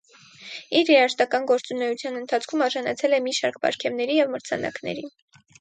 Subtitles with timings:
[0.79, 5.07] Իր երաժշտական գործունեության ընթացքում արժանացել է մի շարք պարգևների և մրցանակների։